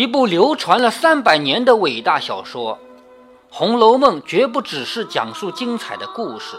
[0.02, 2.76] 》，一部流传了三百年的伟大小说。
[3.50, 6.56] 《红楼梦》绝不只是讲述精彩的故事，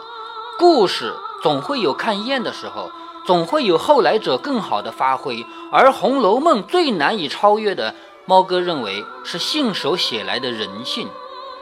[0.60, 1.12] 故事
[1.42, 2.92] 总会有看厌的时候，
[3.26, 5.44] 总会有后来者更好的发挥。
[5.72, 7.96] 而《红楼梦》最难以超越的，
[8.28, 11.08] 猫哥认为是信手写来的人性，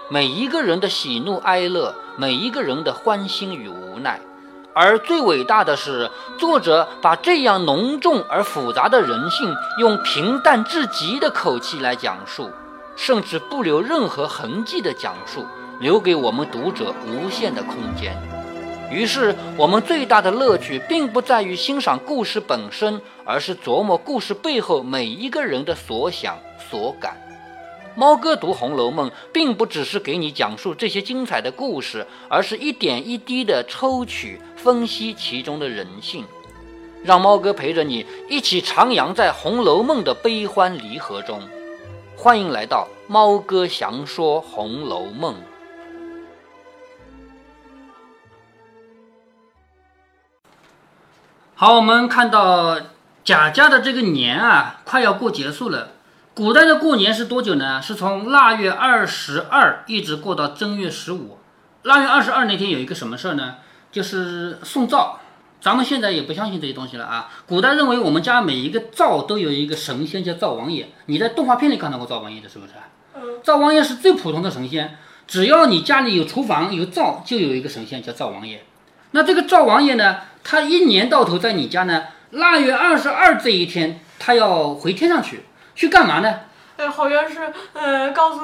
[0.10, 4.20] 每一个人的喜怒哀乐，每一个人的欢欣与无奈。
[4.74, 12.50] 而最伟大的是，作者把这样浓重而复杂的人性，用平淡至极的口气来讲述，
[12.96, 15.46] 甚至不留任何痕迹的讲述，
[15.80, 18.16] 留给我们读者无限的空间。
[18.92, 26.38] 于是，我们最大的乐趣，并不在于欣赏故事本身，而是琢磨故事背后每一个人的所想
[26.70, 27.18] 所感。
[27.96, 36.26] 猫哥读《红楼梦》，并不只是给你讲述这些精彩的故事，而是一点一滴的抽取、分析其中的人性，
[37.04, 41.42] 让猫哥陪着你一起徜徉在《红楼梦》的悲欢离合中。
[42.16, 45.34] 欢迎来到猫哥详说《红楼梦》。
[51.56, 52.80] 好，我们看到
[53.26, 55.92] 贾家的这个年啊，快要过结束了。
[56.40, 57.82] 古代的过年是多久呢？
[57.82, 61.38] 是从腊月二十二一直过到正月十五。
[61.84, 63.56] 腊月二十二那天有一个什么事儿呢？
[63.92, 65.20] 就是送灶。
[65.60, 67.30] 咱们现在也不相信这些东西了啊。
[67.46, 70.88] 古代认为我们家每一个灶都有一个神仙叫灶王爷。
[71.08, 72.72] 你在动画片里看到过灶王爷的是不是？
[73.16, 73.42] 嗯。
[73.44, 74.98] 灶王爷是最普通的神仙，
[75.28, 78.64] 只要你家里有厨房有灶，就有一个神仙叫灶王爷。
[79.12, 82.04] 那这个灶王爷呢，他一年到头在你家呢。
[82.32, 85.44] 腊月二十二这一天，他要回天上去。
[85.80, 86.42] 去干嘛呢？
[86.76, 88.40] 呃，好像是，呃，告诉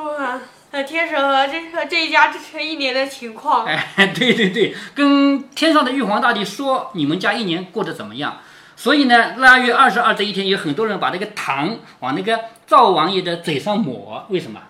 [0.72, 3.66] 呃天神和这个这一家之前一年的情况。
[3.66, 8.38] 哎， 对对对，跟天上的玉皇大帝说你们家一年过得怎么样。
[8.78, 14.62] 所以呢，腊月二十二这一天，有很多人把那个糖往那个灶王爷的嘴上抹，为什么？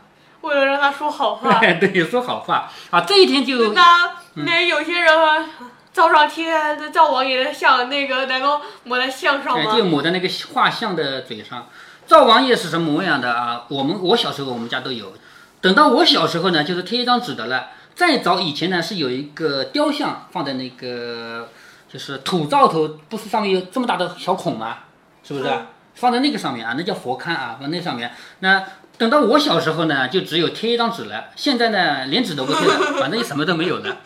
[0.42, 1.60] 为了让他说好话。
[1.80, 3.02] 对，说好话啊。
[3.02, 5.46] 这一天就那那有些人啊
[5.94, 9.78] 灶上天的灶王爷的像，那个能够抹在像上吗？
[9.78, 11.68] 就抹在那个画像的嘴上。
[12.08, 13.66] 灶王爷是什么模样的啊？
[13.70, 15.14] 我们我小时候我们家都有。
[15.62, 17.70] 等到我小时候呢，就是贴一张纸的了。
[17.96, 21.50] 再早以前呢，是有一个雕像放在那个，
[21.92, 24.78] 就是土灶头，不是上面有这么大的小孔吗？
[25.24, 25.50] 是不是？
[25.96, 28.12] 放在那个上面啊，那叫佛龛啊，放那上面。
[28.40, 28.64] 那
[28.98, 31.26] 等到我小时候呢，就只有贴一张纸了。
[31.36, 33.98] 现在呢，连纸都不贴了，反正也什么都没有了。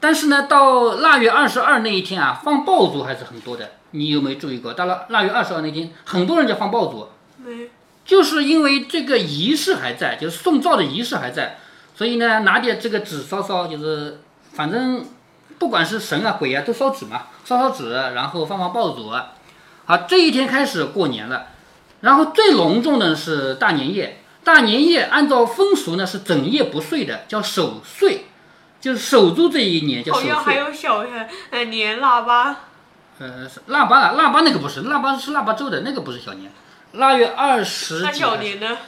[0.00, 3.72] 但是呢，到腊月二十二那一天啊，放爆竹还是很多的。
[3.90, 4.72] 你有没有注意过？
[4.72, 7.08] 到了腊月二十二那天，很多人在放爆竹。
[8.04, 11.58] 就是因为这个仪式还在，就是送灶的仪式还在，
[11.94, 14.20] 所以呢，拿点这个纸烧烧，就是
[14.52, 15.06] 反正
[15.58, 19.10] 不管是神啊鬼啊都烧纸嘛，烧烧纸，然后放放爆竹。
[19.86, 21.46] 好，这一天开始过年了，
[22.00, 24.20] 然后最隆重的是大年夜。
[24.42, 28.26] 大年夜按照风俗呢是整夜不睡的，叫守岁，
[28.78, 30.30] 就是守住这一年叫守岁。
[30.30, 31.06] 好像还有小
[31.48, 32.56] 呃年腊八。
[33.18, 36.52] 呃，腊八啊，腊八那个不是，腊八是腊八粥的那个不是小年。
[36.94, 38.12] 腊月二十那。
[38.12, 38.78] 小年呢？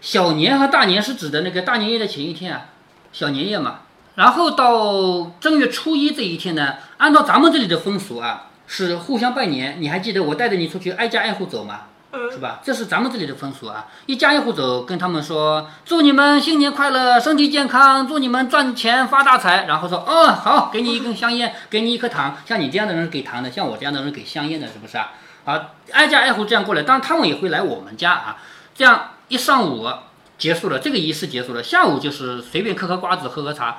[0.00, 2.66] 小年和大年是指的那个大年夜的前一天啊，
[3.12, 3.80] 小年夜嘛。
[4.14, 9.76] 然后到正月初一这一天呢，按照咱们这里的风俗啊，是互相拜年。
[9.80, 11.82] 你还记得我带着你出去挨家挨户走吗？
[12.12, 12.30] 嗯。
[12.30, 12.60] 是吧？
[12.62, 19.64] 这是咱们这里的风俗啊，一家一户走，跟他们说祝你们新年快乐，身体健康，祝你们赚钱发大财。
[19.66, 22.36] 然后说，哦，好，给你一根香烟，给你一颗糖。
[22.44, 25.12] 像你这样的人给糖的，像我这样的人给香烟的，是不是啊？
[25.48, 28.36] 啊，挨家挨户这样过来，当然他们也会来我们家啊。
[28.74, 29.88] 这样一上午
[30.36, 33.78] 结束了，这个仪式结束了，下午就是随便嗑嗑瓜子，喝喝茶，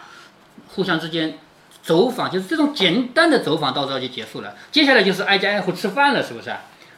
[0.69, 1.37] 互相之间
[1.83, 4.55] 走访，就是这种简单的走访到这儿就结束了。
[4.71, 6.49] 接下来就是挨家挨户吃饭了，是不是？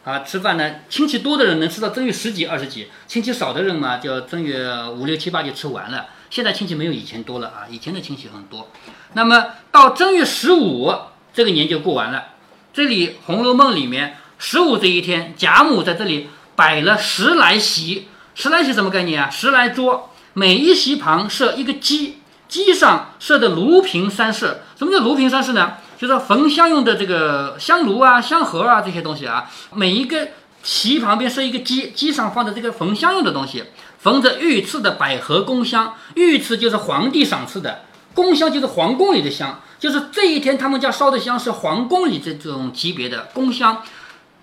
[0.05, 6.05] 啊，吃饭呢，亲戚多的人能吃到正月十几、二十几，亲戚少的人嘛，就正月五六七八就吃完了。
[6.29, 8.69] 现在亲戚没有以前多了啊，以前的亲戚很多。
[9.15, 10.93] 那么到正月十五，
[11.33, 12.27] 这个年就过完了。
[12.71, 14.15] 这里《红楼梦》里面。
[14.43, 19.29] 十五这一天，贾母在这里摆了十来席，十来席什么概念啊？
[19.29, 22.17] 十来桌，每一席旁设一个鸡，
[22.47, 24.61] 鸡上设的炉瓶三室。
[24.75, 25.73] 什么叫炉瓶三室呢？
[25.95, 29.47] 就是焚香用的这个香炉啊、香盒啊这些东西啊。
[29.75, 30.29] 每一个
[30.63, 33.65] 席旁边设一个鸡，鸡上放的这个焚香用的东西，
[33.99, 35.93] 焚着御赐的百合宫香。
[36.15, 37.81] 御赐就是皇帝赏赐的，
[38.15, 43.83] 宫香就是皇宫里的香，就是这一天他们家烧的香是皇宫里这种级别的宫香。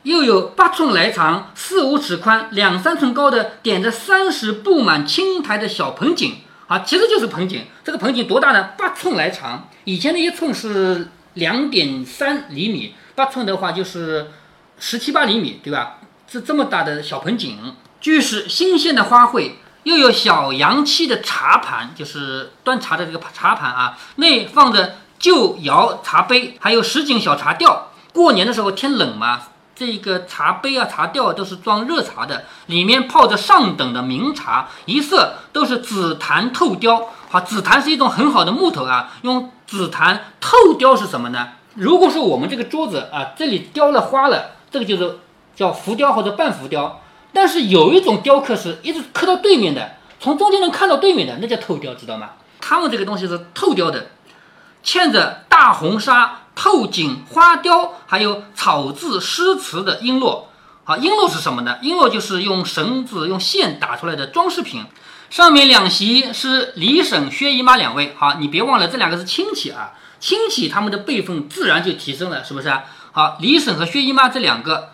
[0.03, 7.65] 又有八寸来长、四五尺宽、两三寸高的点着三十布满青苔的小盆景啊，其实就是盆景。
[7.85, 8.71] 这个盆景多大呢？
[8.79, 14.29] 八寸来长，以前的一寸是两点三厘米，八寸的话就是
[14.79, 15.99] 十七八厘米，对吧？
[16.31, 19.53] 是这么大的小盆景，居室新鲜的花卉，
[19.85, 27.93] 又有小洋漆的茶盘，就是端茶的这个茶盘啊，内放着旧窑茶杯，还有什锦小茶吊。
[28.13, 29.41] 过年的时候天冷嘛，
[29.79, 37.11] 这个茶杯啊、茶吊都是装热茶的，里面泡着上等的名茶，一色都是紫檀透雕。
[37.29, 41.51] 好，紫檀是一种很好的木头啊，用紫檀透雕是什么呢？
[41.75, 45.21] 如果说我们这个桌子啊，这里雕了花了，这个就是
[45.55, 47.01] 叫浮雕或者半浮雕。
[47.33, 52.31] 但是有一种雕刻是一直刻到对面的，从中间能看到对面的，那叫透雕，知道吗？
[52.61, 54.09] 他们这个东西是透雕的，
[54.83, 60.43] 嵌着大红纱、透景花雕，还有草字诗词的璎珞。
[60.83, 61.79] 好，璎珞是什么呢？
[61.81, 64.85] 璎珞就是用绳子、用线打出来的装饰品。
[65.31, 68.13] 上面两席是李婶、薛姨妈两位。
[68.19, 72.77] 好，你别忘了这两个是亲戚啊，亲戚他们的辈分自然就提升了，是不是？
[73.13, 74.91] 好，李婶和薛姨妈这两个。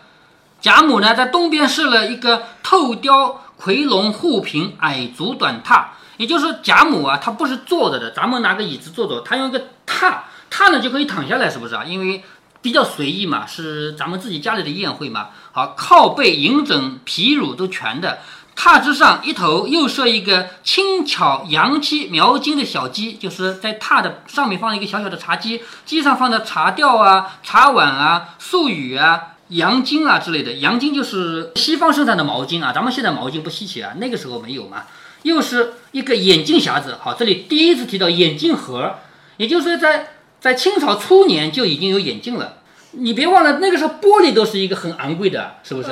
[0.61, 5.85] 贾母呢，在东边设了一个透雕夔龙护屏矮足短榻，
[6.17, 10.19] 也就是说，贾母啊，她不是坐着的，咱们拿个椅子坐坐，她用一个榻，
[10.51, 11.83] 榻呢就可以躺下来，是不是啊？
[11.83, 12.23] 因为
[12.61, 15.29] 比较随意嘛，是咱们自己家里的宴会嘛。
[15.51, 18.19] 好，靠背、银枕、皮褥都全的，
[18.55, 29.31] 榻之上一头又设一个轻巧洋漆描金的小鸡，就是在榻的上面放一个小小的茶几，机上放的茶吊啊、茶碗啊、素语啊。
[29.49, 34.85] 洋巾啊之类的，洋巾就是西方生产的毛巾啊，咱们现在毛巾不稀奇啊，那个时候没有嘛。
[35.21, 38.95] 又是一个眼镜匣子，好，这里第一次提到眼镜盒，
[39.37, 40.14] 也就是在
[40.45, 42.57] 在清朝初年就已经有眼镜了。
[42.91, 45.89] 你别忘了那个时候玻璃都是一个很昂贵的，是不是？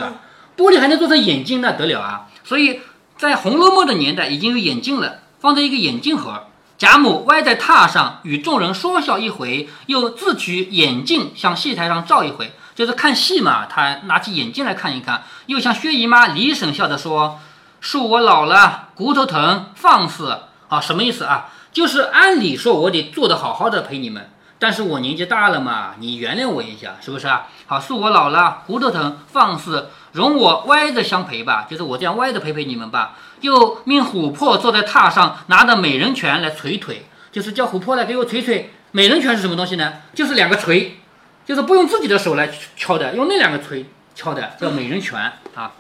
[0.55, 2.27] 玻璃还能做成眼镜，那得了啊！
[2.43, 2.81] 所以
[3.17, 6.43] 在《红楼梦》的年代已经有眼镜了，放在一个眼镜盒。
[6.77, 12.51] 贾母歪在榻上与众人说笑一回，又自取眼镜向戏台上照一回。
[12.75, 17.39] 就是看戏嘛，她拿起眼镜来看一看，又向薛姨妈、李婶笑着说
[17.81, 20.79] ：“恕我老了，骨头疼，放肆啊！
[20.79, 21.49] 什么意思啊？
[21.71, 24.29] 就是按理说我得做得好好的陪你们，
[24.63, 27.47] 但是我年纪大了嘛，你原谅我一下，是不是啊？
[27.67, 33.17] 好，恕我老了，骨头疼，放肆，容我歪着相陪吧，就是我这样歪着陪陪你们吧。
[33.41, 38.69] 又命琥珀坐在榻上，拿着美人拳来捶腿，就是叫琥珀来给我捶捶。
[38.91, 39.95] 美人拳是什么东西呢？
[40.15, 40.97] 就是两个锤。”
[41.45, 45.19] 就是不用自己的手来敲的，用那两个锤敲的，叫美人拳
[45.55, 45.73] 啊。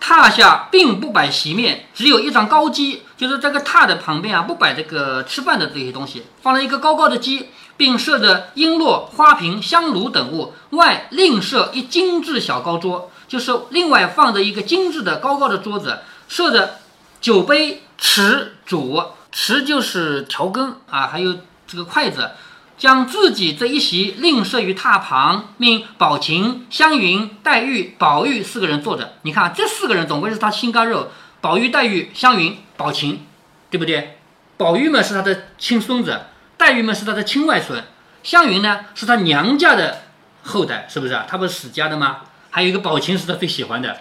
[0.00, 15.98] 榻下并不摆席面，只有一张高机，就是这个榻的旁边啊，不摆这个吃饭的这些东西，放了一个高高的机，并设着璎珞、花瓶、香炉等物，外另设一精致小高桌，就是另外放着一个精致的高高的桌子，
[16.28, 16.78] 设着
[17.20, 21.36] 酒杯、匙、箸，匙就是调羹啊，还有
[21.66, 22.30] 这个筷子。
[22.76, 29.12] 将自己这一席另设于榻旁，命宝琴、湘云、黛玉、宝玉四个人坐着。
[29.22, 31.08] 你看，这四个人总归是他心肝肉。
[31.40, 33.24] 宝玉、黛玉、湘云、宝琴，
[33.70, 34.18] 对不对？
[34.56, 36.20] 宝玉嘛是他的亲孙子，
[36.56, 37.82] 黛玉嘛是他的亲外孙，
[38.22, 40.02] 湘云呢是他娘家的
[40.42, 41.24] 后代，是不是啊？
[41.28, 42.18] 他不是史家的吗？
[42.50, 43.94] 还有一个宝琴是他最喜欢的，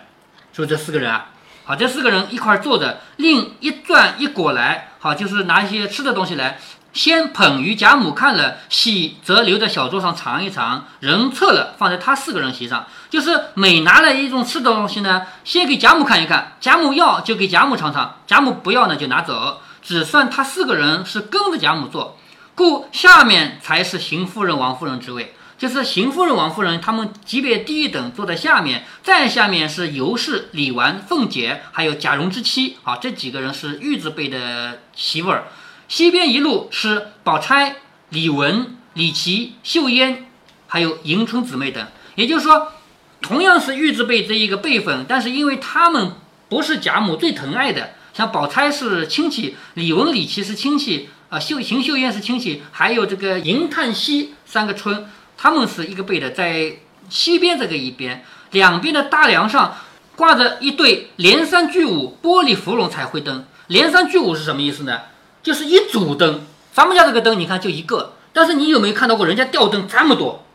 [0.53, 0.67] 是不是？
[0.67, 1.29] 这四个人啊，
[1.65, 6.60] 好，这四个人一块坐着，另一转一果来，好，就是拿一些吃的东西来。
[6.93, 12.86] 先捧于贾母看了，喜则留在小桌上尝一尝，人撤了放在他四个人席上。
[13.10, 22.19] 就是每拿了一种吃的东西呢，先给贾母看一看，贾母要就给贾母尝尝，贾母不要呢就拿走，只算他四个人是跟着贾母做，
[22.55, 25.33] 故下面才是邢夫人、王夫人之位。
[25.55, 32.77] 就是邢夫人、王夫人他们级别低一等，坐在下面，再下面是尤氏、李纨、凤姐，还有贾蓉之妻。
[32.83, 35.45] 啊，这几个人是玉字辈的媳妇儿。
[35.88, 37.77] 西边一路是宝钗、
[38.10, 40.25] 李文、李琦、秀烟，
[40.67, 41.86] 还有迎春姊妹等。
[42.15, 42.74] 也就是说，
[43.22, 46.13] 同样是玉字辈这一个辈分，但是因为他们
[46.50, 56.73] 不是贾母最疼爱的，像宝钗是亲戚，李文、李琦是亲戚，啊，秀邢秀烟是亲戚，还有这个银叹息三个村，他们是一个辈的，在
[57.09, 59.77] 西边这个一边，两边的大梁上
[60.15, 63.45] 挂着一对连三聚五玻璃芙蓉彩绘灯。
[63.65, 65.01] 连三聚五是什么意思呢？
[65.41, 70.45] 就是一组灯，咱们家这个灯，你看就一个，但是你有没有看到过人家吊灯这么多？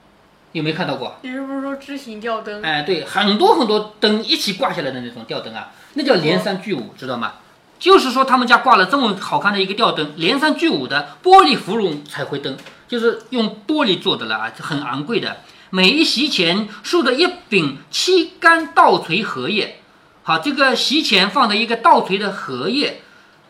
[0.53, 1.19] 有没有看到过？
[1.23, 2.63] 你是不是说枝形吊灯？
[2.63, 7.33] 哎，对，很多很多灯一起挂下来的那种吊灯啊，那叫连三聚五，知道吗？
[7.79, 12.57] 就是说他们家挂了这么好看的一个吊灯，连三聚五的玻璃芙蓉彩绘灯，
[12.89, 15.39] 就是用玻璃做的了啊，很昂贵的。
[15.71, 19.81] 每一席前竖着一柄七杆倒垂荷叶，
[20.23, 23.03] 好，这个席前放着一个倒垂的荷叶。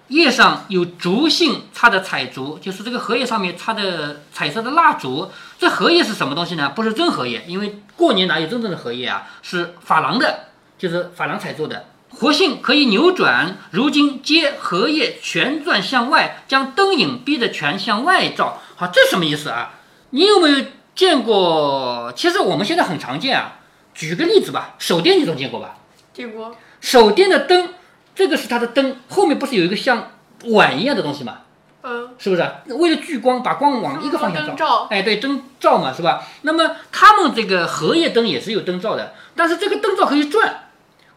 [0.08, 5.30] 叶上有竹杏插的彩烛，就是这个荷叶上面插的彩色的蜡烛。
[5.58, 6.72] 这荷叶是什么东西呢？
[6.74, 9.26] 不是真荷叶，因为过年哪有真正的荷叶啊？
[9.42, 10.46] 是珐琅的，
[10.78, 11.84] 就是珐琅彩做的。
[12.20, 18.60] 活性可以扭转，如今接荷叶旋转向外，将灯影逼得全向外照。
[18.74, 19.74] 好，这什么意思啊？
[20.10, 20.64] 你有没有
[20.96, 22.12] 见过？
[22.16, 23.60] 其实我们现在很常见啊。
[23.94, 25.76] 举个例子吧，手电你总见过吧？
[26.12, 26.56] 见过。
[26.80, 27.74] 手电的灯，
[28.16, 30.10] 这个是它的灯，后面不是有一个像
[30.46, 31.38] 碗一样的东西吗？
[31.84, 32.42] 嗯，是不是？
[32.74, 34.88] 为了聚光，把光往一个方向灯照。
[34.90, 36.24] 哎，对，灯照嘛，是吧？
[36.42, 40.64] 那么他们这个荷叶灯也是有灯罩的，但是这个灯罩可以转。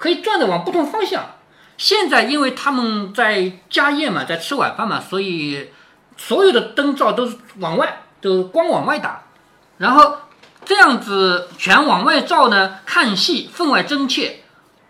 [0.01, 1.35] 可以转的往不同方向。
[1.77, 5.69] 现在因为他们在家宴嘛，在吃晚饭嘛，所以
[6.17, 9.21] 所有的灯罩都是往外，都光往外打。
[9.77, 10.17] 然后
[10.65, 14.39] 这样子全往外照呢，看戏分外真切。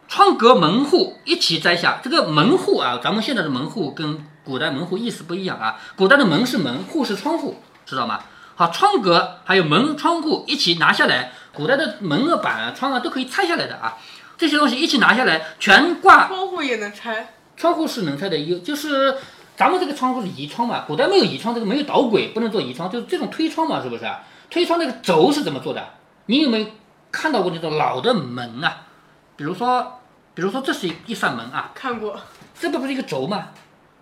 [0.08, 2.00] 窗格门户一起摘下。
[2.02, 5.78] 这个门户啊，咱们现在的门户跟古代门户意思不一样啊。
[5.98, 8.22] 古代的门是门，户是窗户，知道吗？
[8.56, 11.32] 好，窗格还有门窗户一起拿下来。
[11.54, 13.98] 古代的门啊、板啊、窗啊都可以拆下来的啊。
[14.42, 16.26] 这些东西一起拿下来，全挂。
[16.28, 17.36] 窗户也能拆。
[17.56, 19.16] 窗户是能拆的，有就是
[19.56, 24.12] 咱们这个窗户是移窗嘛，古代没有移窗，这个没有导轨，不能做移窗，就是这种推窗嘛，是不是？
[24.50, 25.90] 推窗那个轴是怎么做的？
[26.26, 26.68] 你有没有
[27.12, 28.88] 看到过那种老的门啊？
[29.36, 30.00] 比如说，
[30.34, 31.70] 比如说这是一扇门啊。
[31.76, 32.20] 看过。
[32.60, 33.50] 这不不是一个轴吗？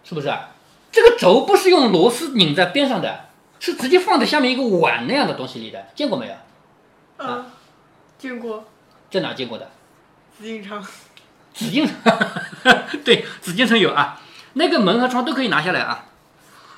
[0.05, 0.33] 是不是？
[0.89, 3.25] 这个轴不是用螺丝拧在边上的，
[3.59, 6.33] 是直接放在下面一个碗那样的东西里的，见过没有？
[7.17, 7.45] 嗯，
[8.17, 8.63] 见过。
[9.11, 9.69] 在哪见过的？
[10.39, 10.81] 紫禁城，
[11.53, 11.95] 紫禁城，
[13.03, 14.17] 对，紫禁城有啊。
[14.53, 16.05] 那个门和窗都可以拿下来啊。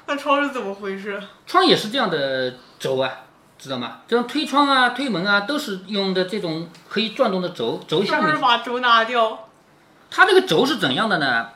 [0.07, 1.21] 那窗是怎么回事？
[1.45, 3.11] 窗也是这样的轴啊，
[3.59, 3.99] 知道吗？
[4.07, 7.79] 这种推窗啊、推门啊，都是用的这种可以转动的轴。
[7.87, 9.47] 轴下面是不是把轴拿掉？
[10.09, 11.49] 它这个轴是怎样的呢？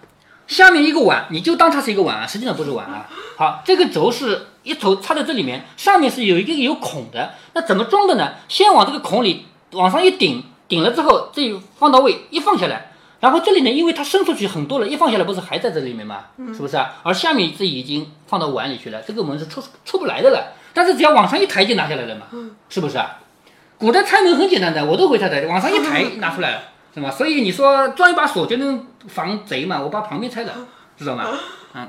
[0.45, 3.09] 下面一个碗，你就当它是一个碗啊，实际上不是碗啊。
[3.35, 7.33] 好，这个轴是一头插在这里面，上面是有一个有孔的。
[7.53, 8.33] 那怎么装的呢？
[8.47, 10.43] 先往这个孔里往上一顶。
[10.67, 16.25] 顶了之后，这放到位，一放下来，然后这里呢，因为它伸出去很多了，一放下来不是还在这里面吗？
[16.53, 16.95] 是不是啊？
[17.03, 20.53] 而下面这已经放到碗里去了，这个门是出出不来的了。
[20.73, 22.25] 但是只要往上一抬就拿下来了嘛，
[22.69, 23.19] 是不是啊？
[23.77, 26.61] 古代拆门很简单的，我都会拆的，往上一抬拿出来了，
[26.93, 27.09] 是吗？
[27.09, 29.81] 所以你说装一把锁就能防贼嘛？
[29.81, 30.53] 我把旁边拆了，
[30.97, 31.25] 知道吗？
[31.73, 31.87] 嗯。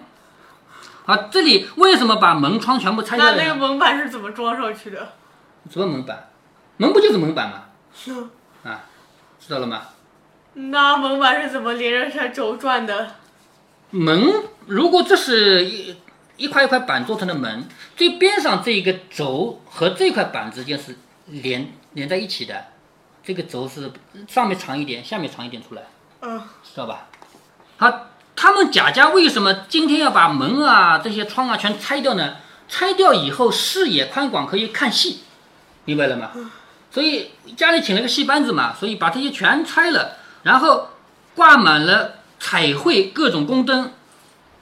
[1.05, 3.37] 好，这里为什么把门窗全部拆下来？
[3.37, 5.09] 那那个门板是怎么装上去的？
[5.71, 6.29] 什么门板？
[6.79, 7.63] 门不就是门板吗？
[8.67, 8.85] 啊，
[9.39, 9.83] 知道了吗？
[10.55, 13.15] 那门板是怎么连着它轴转的？
[13.91, 15.95] 门，如果这是一
[16.37, 20.97] 一块一块板做成的门，最边上这一个轴和这块板之间是
[21.27, 22.65] 连连在一起的，
[23.23, 23.93] 这个轴是
[24.27, 25.83] 上面长一点，下面长一点出来，
[26.23, 27.07] 嗯，知道吧？
[27.77, 32.39] 好，他们贾家为什么今天要把门啊这些窗啊全拆掉呢？
[32.69, 35.21] 拆掉以后视野宽广，可以看戏，
[35.85, 36.31] 明白了吗？
[36.97, 40.13] 所以家里请了个戏班子嘛，所以把这些全拆了，
[40.45, 40.89] 然后
[41.35, 43.93] 挂满了彩绘各种宫灯，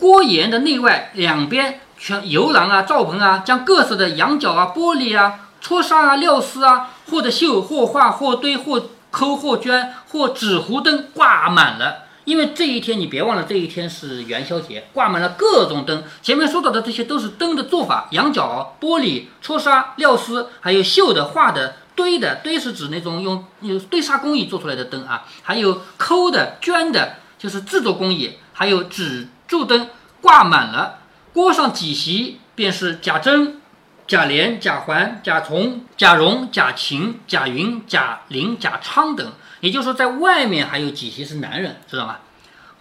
[0.01, 11.99] 锅沿的内外两边全游廊啊、灶棚啊，将各色的羊角啊、玻璃啊、戳纱啊、料丝啊，或者绣、或画、或堆、或抠、或捐、或纸糊灯挂满了。
[12.25, 16.03] 因为这一天你别忘了，这一天是元宵节，挂满了各种灯。
[16.21, 21.77] 前面说到的这些都是灯的做法：羊角、玻璃、戳纱、料丝，还有绣的、画的。
[21.95, 29.89] 堆的堆是指那种用用堆沙工艺做出来的灯啊，还有抠的捐的，就是制作工艺，还有纸柱灯
[30.21, 30.99] 挂满了。
[31.33, 33.61] 锅上几席便是贾珍、
[34.07, 42.19] 贾琏、贾环、贾从、贾蓉、贾芹、贾云、贾玲、贾昌等，也就是说，在外面还有几席是男人，知道吗？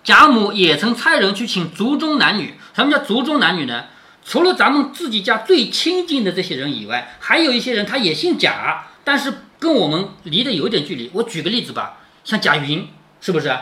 [0.04, 2.56] 贾母也曾差人去请族中男女。
[2.76, 3.86] 什么叫族中男女呢？
[4.26, 8.86] 除了咱们自己家最亲近的这些人以外，还有一些人他也姓贾。
[9.04, 11.10] 但是跟我们离得有点距离。
[11.14, 12.88] 我举个例子吧，像贾云，
[13.22, 13.56] 是不是？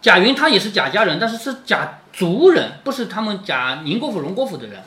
[0.00, 4.82] 贾云他也是贾家人，但是是贾族人，不是他们贾宁国府、荣国府的人。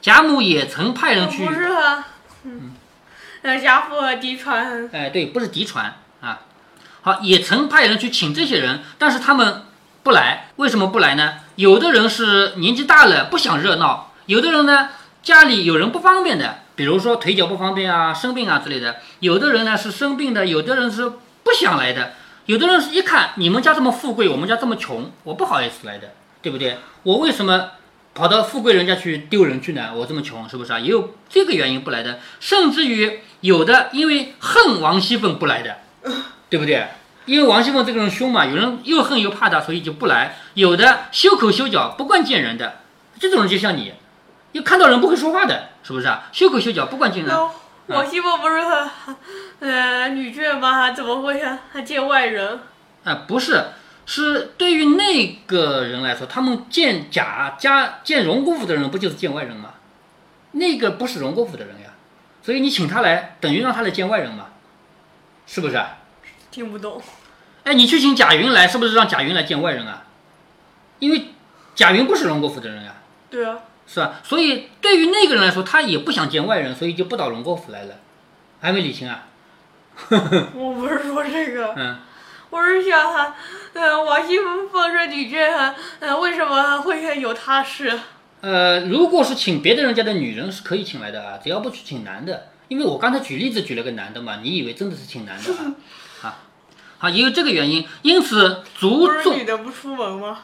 [0.00, 2.04] 贾母也曾派人去，不是他，
[2.44, 2.72] 嗯，
[3.42, 4.88] 那贾府嫡传。
[4.92, 6.42] 哎，对，不是嫡传啊。
[7.02, 9.62] 好，也曾派人去请这些人，但是他们
[10.02, 10.48] 不来。
[10.56, 11.34] 为什么不来呢？
[11.56, 14.90] 有的人是年纪大了不想热闹，有的人呢
[15.22, 16.63] 家里有人不方便的。
[16.76, 21.08] 比如说腿脚不方便啊、生病啊之类的，有的人呢是生病的，有的人是
[21.42, 22.14] 不想来的，
[22.46, 26.12] 有的人是一看你们家这么富贵，我们家这么穷，我不好意思来的，
[26.42, 26.78] 对不对？
[27.04, 27.70] 我为什么
[28.14, 29.92] 跑到富贵人家去丢人去呢？
[29.94, 30.80] 我这么穷，是不是啊？
[30.80, 35.76] 也有这个原因不来的，甚至于有的因为恨王熙凤不来的，
[36.50, 36.86] 对不对？
[37.26, 40.36] 因为王熙凤这个人凶嘛，有人又恨又怕他，所以就不来。
[40.54, 42.80] 有的修口修脚不惯见人的，
[43.18, 43.92] 这种人就像你。
[44.54, 46.28] 又看到人不会说话的，是不是啊？
[46.32, 47.36] 修口修脚不惯见人。
[47.88, 49.16] 王熙凤不是很，
[49.58, 50.92] 呃，女眷吗？
[50.92, 52.60] 怎么会还见外人？
[53.02, 53.64] 啊，不是，
[54.06, 59.74] 是对于那个人来说，他们见贾家见荣国府的人，不就是见外人吗？
[60.52, 61.90] 那个不是荣国府的人呀，
[62.40, 64.46] 所以你请他来，等于让他来见外人嘛，
[65.48, 65.84] 是不是？
[66.52, 67.02] 听不懂。
[67.64, 70.04] 哎，你去请贾云来，是不是让贾云来见外人啊？
[71.00, 71.34] 因为
[71.74, 72.94] 贾云不是荣国府的人呀。
[73.28, 73.58] 对啊。
[73.86, 74.20] 是吧？
[74.22, 77.96] 所以对于那个人来说，他也不想见外人，所以就不到龙国府来了，
[78.60, 79.26] 还没理清啊。
[80.54, 81.74] 我不是说这个。
[81.76, 81.98] 嗯。
[82.50, 83.34] 我是想哈，
[83.72, 87.98] 嗯，王熙凤封着女眷哈，嗯，为什么会有他事？
[88.42, 95.74] 呃，如果是请别的人家的女人是可以请来的啊，只要不去请男的，因为我刚才举例子举了个男的嘛，你以为真的是请男的啊？
[96.22, 96.38] 好，
[96.98, 100.42] 好，也有这个原因，因此族众女的不出门吗？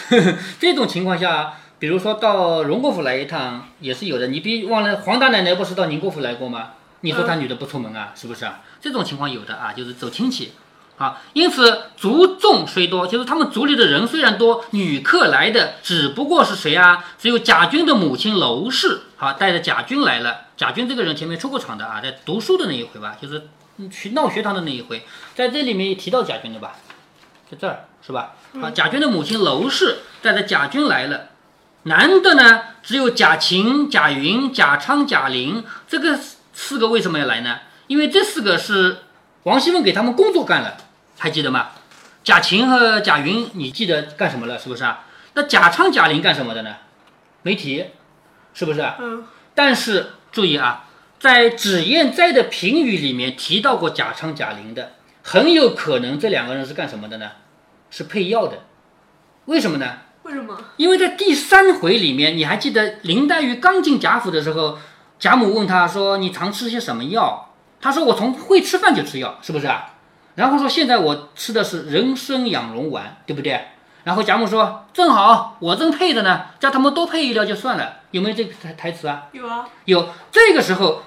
[0.58, 6.70] 这种情况下，比如说到荣国府来一趟也是有的，你别忘了黄大奶奶不是到宁国府来过吗？
[7.02, 8.62] 你说她女的不出门啊，是不是啊？
[8.80, 10.52] 这种情况有的啊，就是走亲戚。
[10.96, 17.04] 啊，因此族众虽多，就是他们族里的人虽然多，女客来的只不过是谁啊？
[17.18, 20.46] 只有贾军的母亲娄氏，好带着贾军来了。
[20.56, 23.42] 贾军这个人前面出过场的啊，在读书的那一回吧，就是
[23.90, 25.04] 去闹学堂的那一回，
[25.34, 26.76] 在这里面也提到贾军的吧，
[27.50, 28.34] 在这儿是吧？
[28.62, 31.26] 啊，贾军的母亲娄氏带着贾军来了。
[31.86, 36.18] 男的呢，只有贾芹、贾云、贾昌、贾玲，这个
[36.52, 37.60] 四个为什么要来呢？
[37.86, 38.98] 因为这四个是
[39.44, 40.76] 王熙凤给他们工作干了。
[41.16, 41.68] 还记得吗？
[42.24, 44.58] 贾芹和贾云，你记得干什么了？
[44.58, 45.06] 是不是啊？
[45.34, 46.74] 那贾昌、贾玲干什么的呢？
[47.42, 47.86] 没提，
[48.52, 48.96] 是不是啊？
[48.98, 49.24] 嗯。
[49.54, 50.86] 但是注意啊，
[51.20, 57.30] 在脂砚斋的评语里面提到过贾昌、贾玲的，很有可能这两个人是干什么的呢？
[57.90, 58.64] 是配药的。
[59.44, 59.98] 为什么呢？
[60.26, 60.58] 为什么？
[60.76, 64.76] 因为在第三回里面，你还记得林黛玉刚进贾府的时候，
[65.20, 69.94] 贾母问她说：“你常吃些什么药？”她说：“我从会吃饭就吃药，是不是啊？”
[70.34, 73.66] 然后说现在我吃的是人参养荣丸，对不对？
[74.02, 78.00] 然后贾母说正好我正配着呢，叫他们多配一料就算了。
[78.10, 79.28] 有没有这个台台词啊？
[79.30, 80.08] 有啊，有。
[80.32, 81.02] 这个时候，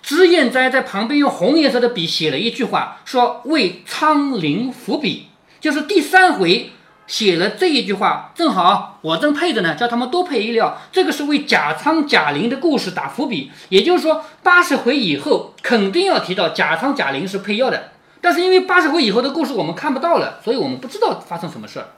[0.00, 5.28] 脂砚斋在旁边用红颜色的笔写了一句话，说为苍灵伏笔，
[5.60, 6.72] 就是第三回
[7.06, 10.78] 写了这一句话，正好我正配着呢，叫他们多配一料。
[10.90, 17.90] 这个是为贾昌、贾玲的故事打伏笔，也就是说八十回以后肯定要提到贾昌、贾玲是配药的。
[18.20, 21.88] 但是因为八十回以后的故事我们看不到了，所以我们不知道发生什么事儿。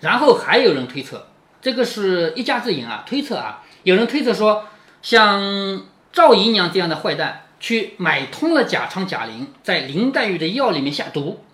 [0.00, 1.26] 然后还有人推测，
[1.60, 4.64] 这个是一家之言啊，推测啊，有人推测说，
[5.02, 11.44] 像赵姨娘这样的坏蛋去买通了贾昌、贾玲，在林黛玉的药里面下毒，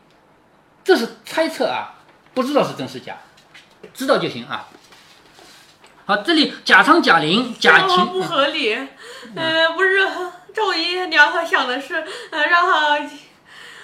[0.85, 1.99] 这是猜测啊，
[2.35, 3.17] 不知道是真是假，
[3.95, 4.69] 知道就行啊。
[6.07, 8.75] 好，这里贾昌、贾玲、贾芹不合理，
[9.35, 10.09] 呃，不是
[10.55, 13.01] 赵姨娘她想的是，呃，让她。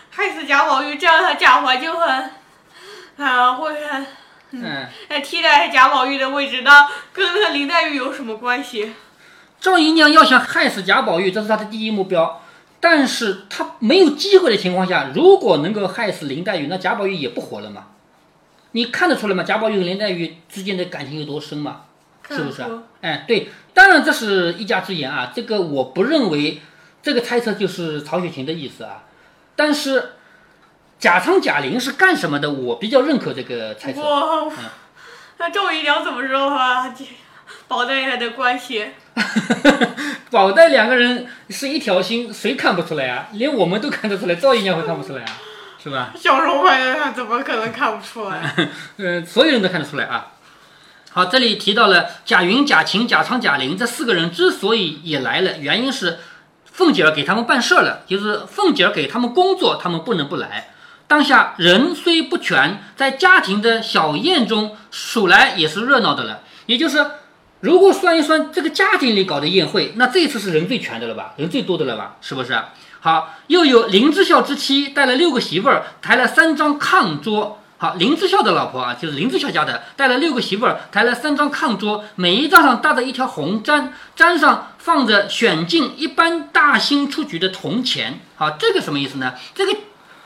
[0.09, 2.31] 害死贾宝玉，这样他贾环就很
[3.19, 3.71] 啊会
[4.53, 8.95] 嗯来替代贾宝玉的位置，那跟那林黛玉有什么关系？
[9.61, 12.43] 赵姨娘要想害死贾宝玉，这是她的第一目标。
[12.81, 17.85] 但是她没有机会的情况下，如果能够害死林黛玉，那贾宝玉也不活了嘛？
[18.77, 19.43] 你看得出来吗？
[19.43, 21.81] 贾宝玉和林黛玉之间的感情有多深吗？
[22.29, 22.63] 是不是？
[23.01, 26.61] 哎，对，当然这是一家之言啊，这个我不认为
[27.03, 29.05] 这个猜测就是曹雪芹的意思啊。
[29.57, 30.11] 但是
[30.99, 32.51] 贾昌、贾玲是干什么的？
[32.51, 34.03] 我比较认可这个猜测。
[34.03, 34.53] 哇，
[35.39, 36.95] 那赵姨娘怎么知道啊？
[37.69, 38.85] 宝黛的关系？
[40.31, 43.29] 宝黛两个人是一条心，谁看不出来啊？
[43.33, 45.39] 连我们都看得出来，赵姨娘会看不出来啊？
[45.87, 46.13] 是吧？
[46.19, 48.53] 小时候呀，怎么可能看不出来？
[48.97, 50.33] 嗯， 所有人都看得出来啊。
[51.13, 56.19] 好，这里提到了贾云、贾芹、贾昌、贾玲这四个人之所以也来了，原因是。
[56.73, 60.75] 凤姐儿给他们办事儿了，就是凤姐儿给他们工作，他们不能不来。
[61.07, 66.41] 当下人虽不全，在家庭的小宴中数来也是热闹的了。
[66.67, 67.07] 也就是，
[67.61, 72.53] 如果算一算这个家庭里搞的宴会，那这次是人最全的了吧，人最多的了吧，是不是？
[73.07, 77.63] 好，又有林之孝之妻带了六个媳妇儿，抬了三张炕桌。
[77.79, 88.19] 好，林之孝的老婆啊，就是林之孝家的，带了六个媳妇儿，抬了三张炕桌，每一张上搭着一条红毡，毡上放着选进一般大兴出局的铜钱。
[88.35, 89.35] 好，这个什么意思呢？
[89.55, 89.73] 这个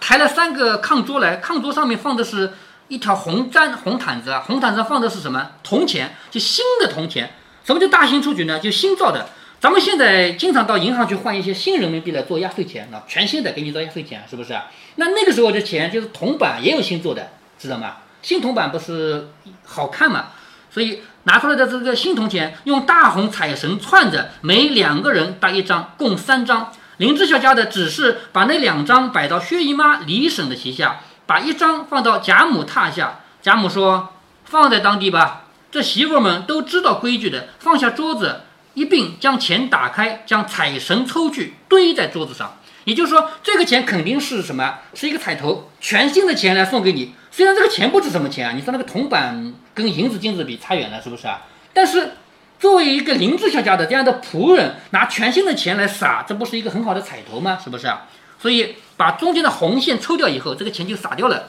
[0.00, 2.54] 抬了三个炕桌来，炕桌上面放的是
[2.88, 5.50] 一条红毡红毯子啊，红毯子上放的是什么？
[5.62, 7.34] 铜钱，就新的铜钱。
[7.62, 8.58] 什么叫大兴出局呢？
[8.58, 9.28] 就新造的。
[9.60, 14.58] 咱们现在经常到银行去换一些新人民币来做压岁钱啊，全新的给你做压岁钱，是不是？
[14.96, 17.28] 那那个时候的钱就是铜板，也有新做的。
[17.58, 17.98] 知道吗？
[18.22, 19.28] 新铜板不是
[19.66, 20.28] 好看嘛，
[20.70, 26.72] 所以拿出来的这个新铜钱用大红彩绳串着，每两个人搭一张，共三张。
[26.96, 38.40] 林志孝家的只是把那两张摆到薛姨妈、李婶的席下，把一张放到贾母榻下，贾母说：“放在当地吧，这媳妇们都知道规矩的。”放下桌子，
[38.80, 42.56] 一并将钱打开，将彩绳抽去，堆在桌子上。
[42.84, 44.78] 也就是说，这个钱肯定是什么？
[44.94, 47.12] 是一个彩头，全新的钱来送给你。
[47.30, 51.42] 虽然这个钱不值什么钱啊，你说那个铜板跟银子金子比差远了，是不是啊？
[51.74, 52.12] 但是
[52.58, 57.58] 作为一个林志孝家的这样的仆人，拿全新的钱来撒，这不是一个很好的彩头吗？
[57.62, 58.06] 是不是啊？
[58.40, 61.48] 所以把中间的红线抽掉以后，这个钱就撒掉了。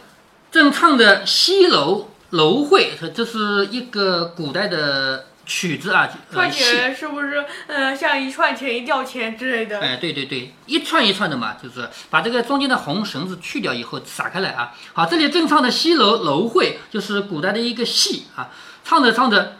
[0.51, 6.09] 正唱着西楼楼会，这是一个古代的曲子啊。
[6.31, 7.45] 串起来是不是？
[7.67, 9.79] 呃，像一串钱、一吊钱之类的。
[9.79, 14.73] 哎，对对对，一串一串的嘛，就是把这个中间的红绳子去掉以后撒开来啊。
[14.93, 18.49] 好，这里正唱的西楼楼会，就是古代的一个戏啊。
[18.83, 19.57] 唱着唱着，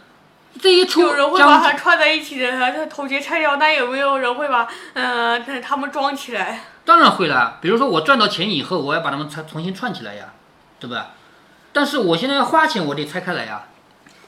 [0.60, 6.64] 这一出有人会把它串在一起的，它头节拆掉，那有没有人会把呃他们装起来？
[6.84, 10.32] 当然会了，比如说我赚到钱以后，我要把它们重重新串起来呀，
[10.80, 11.10] 对吧？
[11.72, 13.62] 但是我现在要花钱，我得拆开来呀。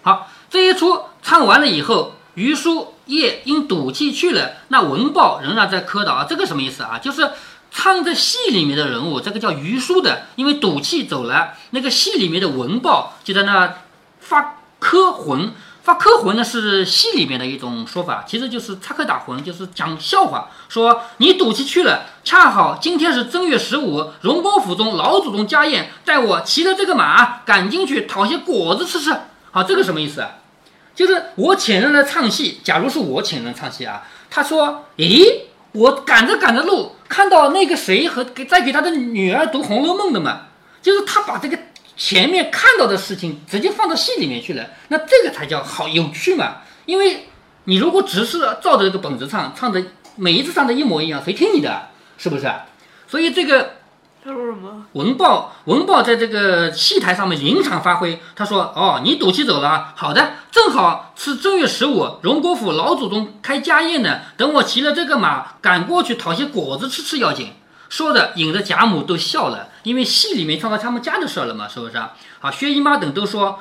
[0.02, 6.24] 好，这一出唱完了以后，余叔夜因赌气去了，那文豹仍然在磕倒啊。
[6.30, 6.96] 这个什么意思啊？
[7.02, 7.28] 就是
[7.72, 13.78] 唱在戏里面的人物，这个叫余叔的，因为赌气走了，那个戏里面的文豹就在那
[14.20, 15.50] 发磕魂。
[15.82, 20.50] 发磕魂呢是戏里面的一种说法，其实就是插科打诨，就是讲笑话。
[20.68, 29.12] 说你赌气去了，恰好今天是正月十五，荣国府中老祖宗家宴，带我骑着这个马赶进去讨些果子吃吃。
[29.50, 30.30] 好，这个什么意思啊？
[30.94, 40.48] 就是我请人来唱戏，假如是我请人唱戏啊，他说，咦，我赶着赶着路，看到那个谁和给在给他的女儿读《红楼梦》的嘛，
[40.80, 41.58] 就是他把这个。
[41.96, 46.56] 前面看到的事情直接放到戏里面去了，那这个才叫好有趣嘛？
[46.86, 47.28] 因为
[47.66, 49.80] 你如果只是照着这个本子唱，唱的
[50.16, 51.90] 每一次唱的一模一样，谁听你的？
[52.18, 52.52] 是不是？
[53.06, 53.73] 所以这个
[54.24, 54.86] 他说什么？
[54.92, 67.52] 文豹文豹在这个戏台上面临场发挥，他说：“哦，你赌气走了，好的，正好是正月十五，荣国府老祖宗开家宴呢，等我骑了这个马赶过去讨些果子吃吃要紧。”
[67.90, 72.14] 说的引得贾母都笑了，因为戏里面唱到他们家的事儿了嘛，是不是啊？
[72.40, 73.58] 好，薛姨妈等都说，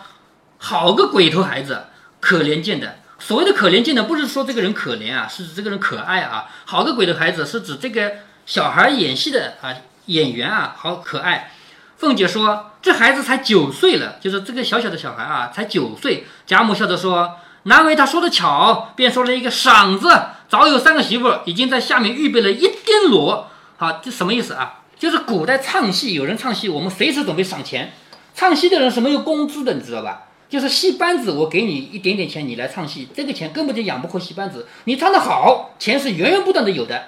[0.59, 1.87] 好个鬼头孩子，
[2.21, 2.95] 可怜见的。
[3.19, 6.45] 所谓的可怜见的，不是说这个人可怜啊，是指这个人可爱啊。
[6.63, 8.13] 好个鬼头孩子，是指这个
[8.45, 11.51] 小孩演戏的啊演员啊，好可爱。
[11.97, 16.25] 凤姐说，这孩子才九岁了，就是这个小小的小孩啊，才九岁。
[16.45, 20.09] 贾母笑着说，难为他说的巧，便说了一个赏字，
[20.49, 23.47] 早有三个媳妇已经在下面预备了一颠罗。
[23.77, 24.81] 好，这什么意思啊？
[24.99, 27.93] 就是古代唱戏，有人唱戏，我们随时准备赏钱。
[28.35, 30.23] 唱戏的人是没有工资的，你知道吧？
[30.49, 34.67] 就是戏班子，我给你一点点钱，你来唱戏，这个钱根本就养不活戏班子。
[34.83, 37.03] 你唱得好，钱是源源不断的有的。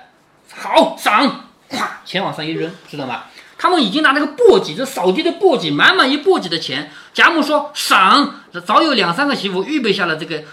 [0.53, 3.23] 好，赏，咵，钱往上一扔，知道吗？
[3.57, 6.91] 他们已经拿那个簸箕，这扫地的簸箕，满满一簸箕的钱。
[7.13, 10.43] 贾母说赏，早有两三个媳妇预备下了这个。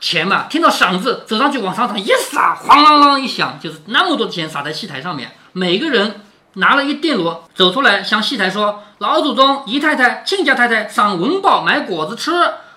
[0.00, 5.32] 钱嘛，听到赏字，走上去往商场一撒，哐啷啷一响，就是那么多的钱撒在戏台上面。
[5.52, 6.20] 每个人
[6.54, 12.32] 拿了一电锣走出来，向戏台说：“老祖宗、姨太太、亲家太太赏文宝买果子吃。”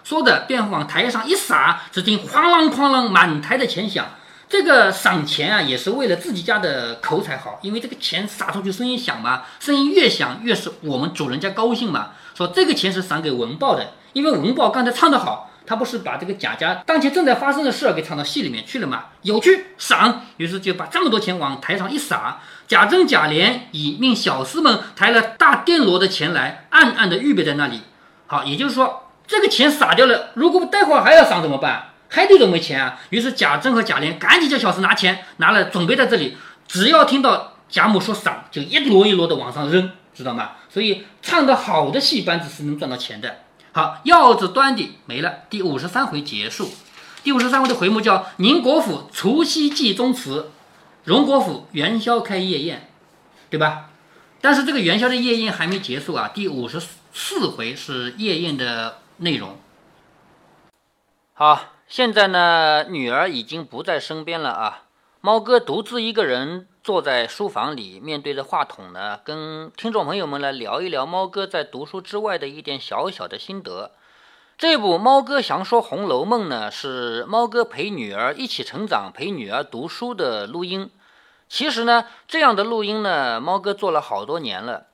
[0.06, 4.06] 说的便往台上一撒，只听哐啷哐啷，满台的钱响。
[4.50, 12.12] 这个赏钱啊，也是为了自己家的口才好，因为这个钱撒出去声音响嘛，声音越响越是我们主人家高兴嘛。
[12.36, 15.52] 说这个钱是赏给文豹的，因为文豹刚才唱得好。
[15.70, 19.08] 他不是把这个贾家当前正在发生的事儿给唱到戏里面去了嘛？
[19.24, 22.40] 有趣赏，于是就把这么多钱往台上一撒。
[22.70, 27.82] 贾珍、贾琏已命小厮们抬了大电锣的钱来，暗暗的预备在那里。
[28.28, 31.90] 好，也就是说这个钱撒掉了，如果待会儿还要赏怎么办？
[32.10, 33.00] 还得准备钱啊。
[33.10, 36.38] 于是贾珍和贾琏赶紧叫小厮拿钱，拿了准备在这里。
[36.68, 40.52] 只要听到贾母说赏，就一摞一摞的往上扔，知道吗？
[40.70, 43.38] 所以唱得好的戏班子是能赚到钱的。
[43.72, 45.40] 好，药子端的没了。
[45.50, 46.70] 第五十三回结束。
[47.24, 50.52] 第五十三回的回目叫“宁国府除夕祭宗祠，
[51.04, 52.90] 荣国府元宵开夜宴”，
[53.50, 53.90] 对吧？
[54.40, 56.32] 但是这个元宵的夜宴还没结束啊。
[56.34, 56.80] 第五十
[57.12, 59.58] 四回是夜宴的内容。
[61.34, 64.84] 好，现在呢，女儿已经不在身边了啊。
[65.22, 66.68] 猫哥独自一个人。
[66.84, 73.92] 坐在书房里，面对着话筒呢，跟听众朋友们来聊一聊猫哥在读书之外的一点小小的心得。
[74.58, 80.90] 这部《猫哥详说红楼梦》呢，是猫哥陪女儿一起成长、陪女儿读书的录音。
[81.50, 84.87] 其实呢，这样的录音呢，猫哥做了好多年了。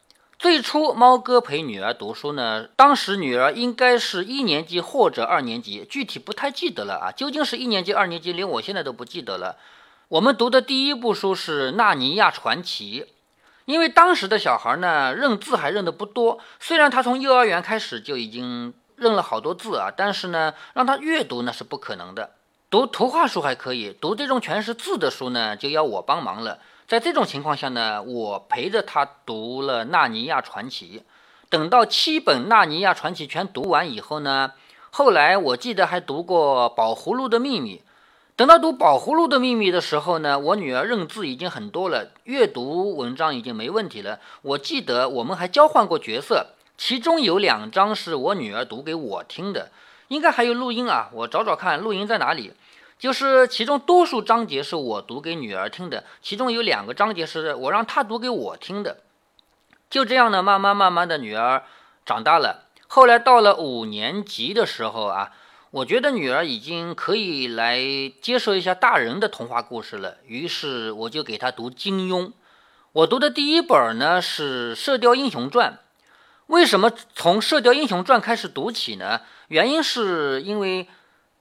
[0.43, 7.11] 最初，猫哥陪女儿读书呢，当时女儿应该是一年级或者二年级，具体不太记得了啊。
[7.13, 9.55] 究竟是一年级、二年级，连我现在都不记得了。
[10.09, 13.05] 我们读的第一部书是《纳尼亚传奇》，
[13.63, 16.37] 因为当时的小孩呢，认字还认得不多。
[16.59, 22.31] 虽然他从幼儿园开始就已经认了好多字啊，但是呢，让他阅读那是不可能的。
[22.69, 26.59] 读图画书还可以，读这种全是字的书呢，就要我帮忙了。
[26.93, 30.99] 在这种情况下呢，我陪着他读了《纳尼亚传奇》。
[31.49, 34.51] 等到七本《纳尼亚传奇》全读完以后呢，
[34.91, 37.77] 后来我记得还读过《宝葫芦的秘密》。
[38.35, 44.19] 等到读《宝葫芦的秘密》的时候呢，我女儿认字已经很多了，阅读文章已经没问题了。
[44.43, 49.71] 我记得我们还交换过角色，其中有两章是我女儿读给我听的，
[50.09, 52.53] 应该还有录音啊，我找找看录音在哪里。
[53.03, 59.01] 就是其中多数章节是我读给女儿听的，其中有两个章节是我让她读给我听的。
[59.89, 61.63] 就这样呢，慢慢慢慢的女儿
[62.05, 65.33] 长大了，后来到了五年级的时候啊。
[65.71, 67.77] 我觉得女儿已经可以来
[68.21, 72.31] 接受一下大人的童话故事了，于是我就给她读金庸。
[72.93, 75.73] 我读的第一本呢是《射雕英雄传》。
[76.45, 79.19] 为什么从《射雕英雄传》开始读起呢？
[79.49, 80.87] 原因是因为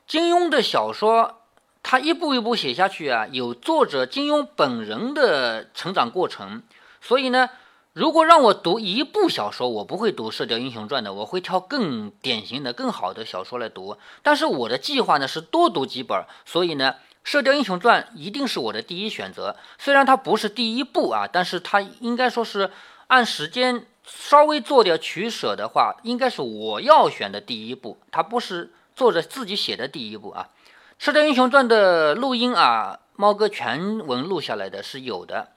[0.09, 1.42] 金庸的小说，
[1.83, 6.63] 他一步一步写下去啊，有作者金庸本人的成长过程，
[7.01, 7.51] 所以呢。
[7.95, 13.99] 如果让我读一部小说，我不会读《射雕英雄传》的，我会挑更典型的、更好的小说来读。
[14.23, 16.93] 但是我的计划呢是多读几本，所以呢，
[17.23, 19.57] 《射雕英雄传》一定是我的第一选择。
[19.79, 22.71] 虽然它不是第一部啊，但是它应该说是
[23.09, 27.99] 按时间稍微做点取舍的话，应该是我要选的第一部。
[28.11, 30.49] 它不是作者自己写的第一部啊，
[31.05, 35.49] 《射雕英雄传》的录音啊，猫哥全文录下来的是有的。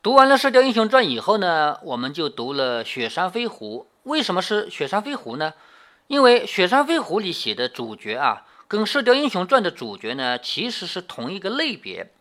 [0.00, 3.88] 读完了《射雕英雄传》以后呢，我们就读了《雪山飞狐》。
[4.08, 5.54] 为什么是《雪山飞狐》呢？
[6.06, 12.12] 因为《雪山飞狐》里写的主角啊，跟《射雕英雄传》的主角呢，其实是同一个类别。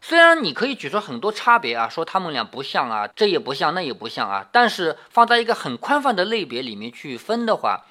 [0.00, 7.84] 虽然你可以举出很多差别啊，说他们俩不像啊，这也不像，那也不像啊，但是放在一个很宽泛的类别里面去分的话，《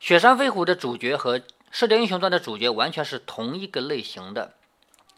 [0.00, 1.38] 雪山飞狐》的主角和
[1.70, 4.54] 《射雕英雄传》的主角完全是同一个类型的。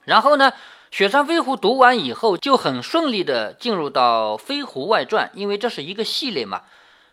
[0.05, 0.53] 然后呢？
[0.95, 6.59] 《雪山飞狐》读完以后，就很顺利的进入到《飞狐外传》，因为这是一个系列嘛。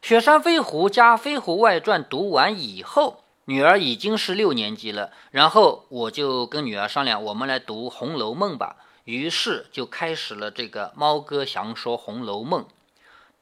[0.05, 5.11] 《雪山飞狐》加《飞狐外传》读完以后，女儿已经是六年级了。
[5.31, 8.75] 然后我就跟女儿商量，我们来读《红楼梦》吧。
[9.05, 12.63] 于是就开始了这个猫哥详说《红楼梦》。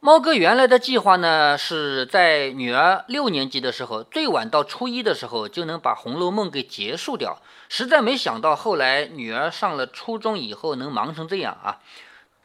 [0.07, 7.41] 猫哥原来的计划呢，是在女儿六年级的时候，最晚到初一的时候就能把《红楼梦》给结束掉。
[7.67, 11.81] 实在没想到，后来女儿上了初中以后能忙成这样啊！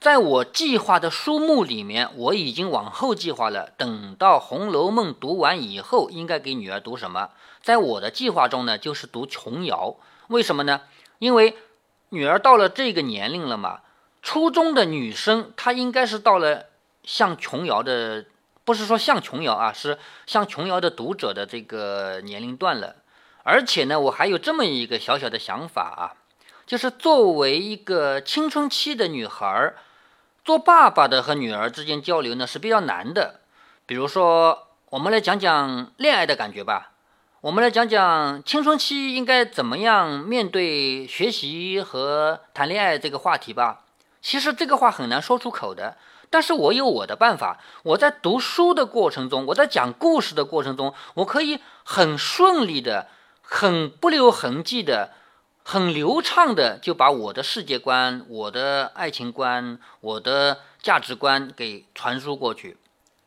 [0.01, 3.71] 在我计划的书目里面，我已经往后计划了。
[3.77, 7.31] 等到《红楼梦》读完以后，应该给女儿读什么？
[7.63, 9.95] 在我的计划中呢，就是读琼瑶。
[10.27, 10.81] 为什么呢？
[11.21, 11.57] 因为
[12.09, 13.83] 女儿到了这个年龄了嘛，
[14.21, 16.65] 初中的女生她应该是到了。
[17.05, 18.25] 像琼瑶的，
[18.65, 22.97] 不是说像琼瑶啊，是像琼瑶的读者的这个年龄段了。
[23.45, 26.03] 而且呢，我还有这么一个小小的想法啊，
[26.65, 29.75] 就是作为一个青春期的女孩，
[30.45, 33.41] 做爸爸的和女儿之间交流呢是比较难的。
[33.85, 36.93] 比如说，我们来讲讲恋爱的感觉吧，
[37.41, 43.81] 我们来讲讲青春期应该怎么样面对学习和谈恋爱这个话题吧。
[44.21, 45.97] 其实这个话很难说出口的。
[46.33, 47.61] 但是我有我的办法。
[47.83, 53.09] 我在读书的过程中，我在讲故事的过程中，我可以很顺利的、
[53.43, 55.11] 很不留痕迹的、
[55.63, 62.79] 很流畅的就把我的世界观、我的爱情观、我的价值观给传输过去，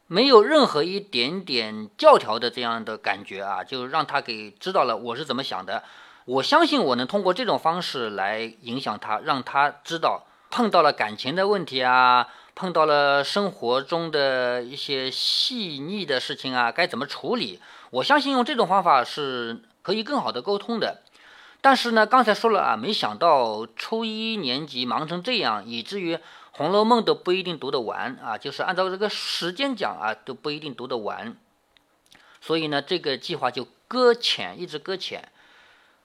[0.07, 5.83] 没有任何一点点教条的这样的感觉啊，就让他给知道了我是怎么想的。
[6.25, 12.27] 我相信我能通过这种方式来影响他，让他知道碰到了感情的问题啊。
[12.55, 17.59] 碰到了生活中的一些细腻的事情啊，该怎么处理？
[17.91, 21.01] 我相信用这种方法是可以更好的沟通的。
[21.59, 26.15] 但是呢，刚才说了啊，没想到初一年级忙成这样，以至于
[26.51, 31.35] 《红楼梦》都不一定读得完啊，就是按照这个时间讲啊，都不一定读得完。
[32.39, 35.27] 所以呢，这个计划就搁浅，一直搁浅。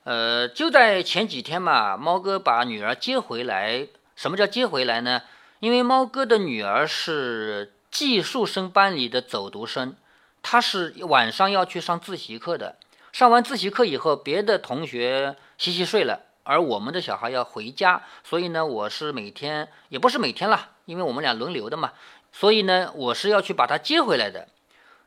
[0.03, 3.87] 呃，就在前几天嘛，猫哥把女儿接回来。
[4.17, 5.23] 什么叫接回来呢？
[5.61, 9.95] 因为猫哥的女儿是寄宿生班里的走读生，
[10.43, 12.77] 她是晚上要去上自习课的。
[13.13, 21.93] 上完自习课以后，别的同学洗洗睡了，而我们的小孩要回家，所以呢，我是每天也不是每天了，因为我们俩轮流的嘛，
[22.33, 24.49] 所以呢，我是要去把她接回来的。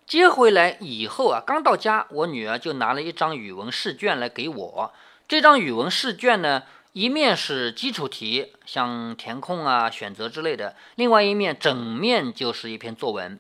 [0.06, 4.94] 接回来以后啊，刚到家，我女儿就拿了一张语文试卷来给我。
[5.28, 6.62] 这张语文试卷呢？
[6.94, 13.40] 一面是基础题，像填空啊、选择之类的；另外一面整面就是一篇作文。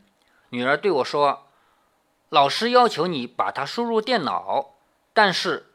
[0.50, 1.46] 女儿对我说
[2.30, 4.74] ：“老师要求你把它输入电脑，
[5.14, 5.68] 但是，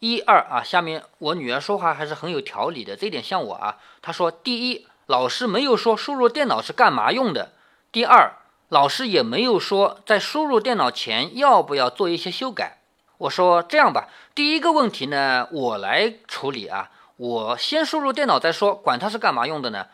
[0.00, 3.78] 一二啊，下面我女儿说话还是很有条理的，这一点像我啊。
[4.02, 7.52] 她说：第一，老师没有说输入电脑是干嘛用的；
[7.90, 8.30] 第二，
[8.68, 12.80] 老师也没有说在输入电脑前要不要做一些修改。
[13.16, 16.90] 我说这样吧，第一个问题呢，我来处理啊，
[17.22, 19.86] 我先输入电脑再说，管它是干嘛用的呢？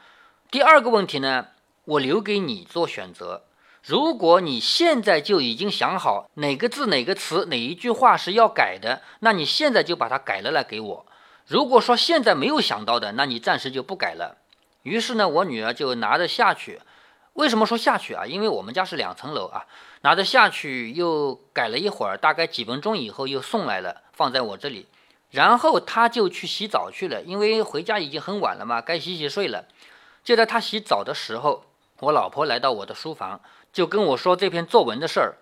[0.51, 1.49] 第二个问题呢，
[1.85, 3.43] 我留给你做选择。”
[3.85, 11.07] 如果你现在就已经想好哪个字、哪个词、哪一句话是要改的，那你现在就把它改了来给我。
[11.47, 14.39] 如果说现在没有想到的，那你暂时就不改了。
[14.83, 16.81] 于是呢，我女儿就拿着下去。
[17.35, 18.25] 为什么说下去啊？
[18.25, 19.67] 因为我们家是两层楼啊，
[20.01, 24.87] 拿着下去又改了一会儿，大概几分钟以后又送来了，放在我这里。
[25.31, 29.67] 然后他就去洗澡去了，因为回家已经很晚了嘛，该洗洗睡了。
[30.25, 31.65] 就在他洗澡的时候，
[32.01, 33.41] 我老婆来到我的书房。
[33.71, 35.37] 就跟我说这篇作文的事儿，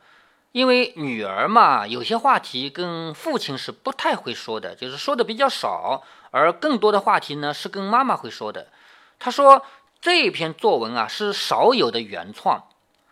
[0.51, 8.67] 因为女儿嘛，有些话题跟父亲是不太会说的，就是说的比较少，而更多的话题呢是跟妈妈会说的。
[9.21, 9.65] 她说
[10.01, 12.65] 这篇作文啊是少有的原创。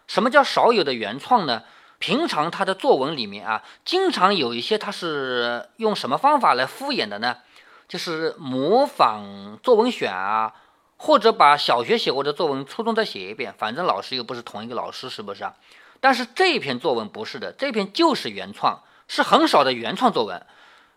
[0.07, 1.63] 什么叫少有的原创呢？
[2.05, 7.39] 平常他的作文里面啊，经常有一些他是用什么方法来敷衍的呢？
[7.89, 10.53] 就是模仿作文选啊。
[10.99, 15.55] 或者把小学写过的作文，初中再写一遍，反正老师又不是同一个老师，是不是啊？
[16.01, 20.45] 但是这篇作文不是的，这篇就是原创，是很少的原创作文。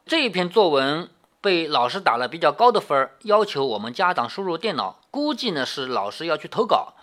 [0.06, 6.94] 这篇作文被老师打了比较高的分儿，要求我们家长输入电脑，估计呢是老师要去投稿。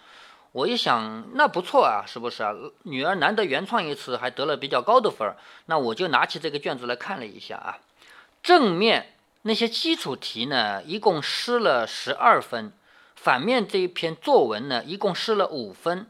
[0.55, 2.55] 我一想，那不错啊，是不是啊？
[2.85, 5.37] 女儿难得原创一次，还得了比较高的分儿，
[5.67, 7.79] 那我就拿起这个卷子来看了一下啊。
[8.41, 12.73] 正面那些基础题呢，一共失了十二分。
[13.17, 16.07] 反面这一篇作文呢，一共失了五分，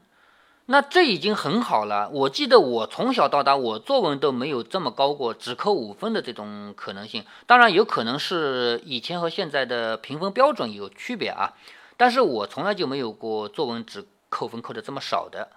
[0.67, 2.07] 那这已经很好了。
[2.09, 7.25] 我记得我从小到大，我作文都没有这么高过，只扣五分的这种可能性。
[7.47, 11.53] 当然有可能是以前和现在的评分标准有区别啊，
[11.97, 15.47] 但是我从来就没有过作文只扣分扣的这么少的。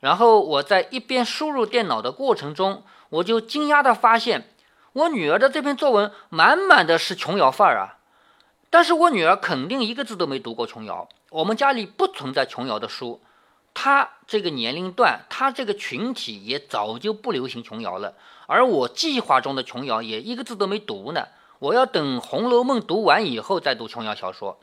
[0.00, 4.50] 然后我在一边输入电脑的过程中，我就惊讶的发现，
[4.92, 7.96] 我女儿的这篇作文满满的是琼瑶范儿啊。
[8.68, 13.22] 但是我女儿肯定一个字都没读过琼瑶，我们家里不存在琼瑶的书，
[13.72, 18.14] 她这个年龄段，她这个群体也早就不流行琼瑶了。
[18.46, 21.28] 而我计划中的琼瑶也一个字都没读呢，
[21.60, 24.58] 我要等《红楼梦》读完以后再读琼瑶小说。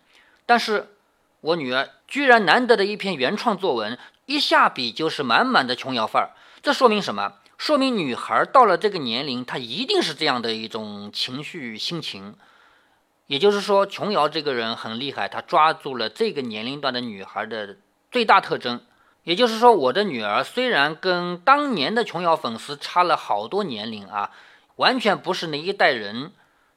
[0.45, 0.93] 但是
[1.41, 6.29] 我女儿居然难得的一篇原创作文，一下笔就是满满的琼瑶范儿，
[6.61, 7.33] 这说明什么？
[7.57, 12.35] 说明女孩到了这个年龄，她一定是这样的一种情绪心情。
[13.27, 17.77] 也就是说，琼瑶这个人很厉害，她抓住了这个年龄段的女孩的
[18.11, 18.81] 最大特征。
[19.23, 24.31] 也就是说，我的女儿虽然跟当年的琼瑶粉丝差了好多年龄啊，
[24.77, 26.31] 完全不是那一代人，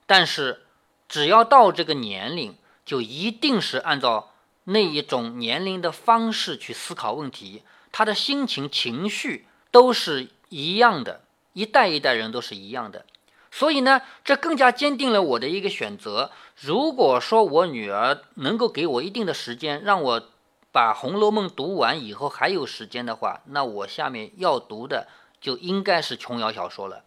[0.05, 0.61] 但是
[1.09, 4.31] 只要到这个年龄，就一定是按照
[4.65, 11.21] 那一种年龄的方式去思考问题，她的心情情绪都是一样的，
[11.53, 13.05] 一代一代人都是一样的。
[13.51, 16.31] 所以呢，这更加坚定了我的一个选择。
[16.59, 20.29] 如果说我女儿能够给我一定的时间，让我
[20.73, 25.07] 把《红楼梦》读完以后还有时间的话，那我下面要读的
[25.39, 27.05] 就应该是琼瑶小说了。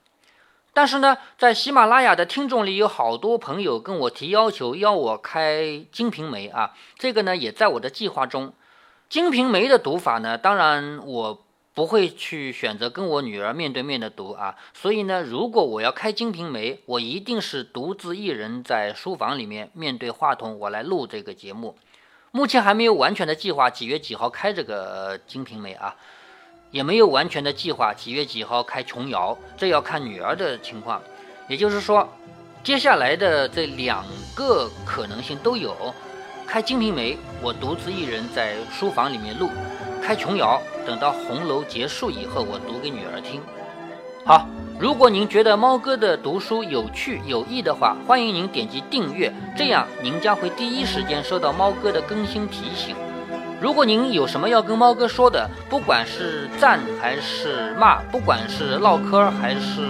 [0.78, 8.46] 但是呢，在喜马拉雅的听众里有好多朋友跟我提要求，要我开《金瓶梅》啊，这个呢也在我的计划中。
[9.08, 11.44] 《金瓶梅》的读法呢，当然我。
[11.74, 21.76] 不会去选择跟我女儿面对面的读啊，所以呢，如果我要开《金瓶梅》，我一定是独自一人在书房里面面对话筒，我来录这个节目。
[22.32, 25.94] 目前还没有完全的计划几月几号开这个《金瓶梅》啊，
[26.70, 31.00] 也没有完全的计划几月几号开琼瑶，这要看女儿的情况。
[31.48, 32.08] 也就是说，
[32.62, 34.04] 接下来的这两
[34.34, 35.74] 个可能性都有。
[36.46, 37.12] 开《金瓶梅》，
[37.42, 39.50] 我独自一人在书房里面录。
[40.02, 43.40] 开琼瑶，等到红楼结束以后，我读给女儿听。
[44.24, 44.46] 好，
[44.78, 52.94] 如果您觉得猫哥的读书有趣有益的话，欢迎您点击订阅，这样您将会第一时间收到猫哥的更新提醒。
[53.60, 59.82] 如果您有什么要跟猫哥说的，不管是赞还是骂，不管是唠嗑还是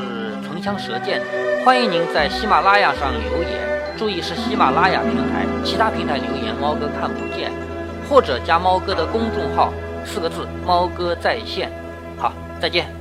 [0.42, 1.20] 唇枪舌剑，
[1.64, 3.68] 欢迎您在喜马拉雅上留言。
[3.98, 7.52] 注意是喜马拉雅平台，其他平台留言猫哥看不见，
[8.08, 9.72] 或者加猫哥的公众号。
[10.04, 11.70] 四个字，猫哥在线，
[12.16, 12.97] 好，再见。